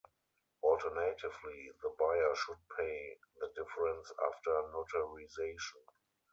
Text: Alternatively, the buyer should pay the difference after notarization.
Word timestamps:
Alternatively, 0.63 1.69
the 1.83 1.93
buyer 1.99 2.33
should 2.33 2.57
pay 2.75 3.19
the 3.39 3.49
difference 3.55 4.11
after 4.27 4.49
notarization. 4.73 5.83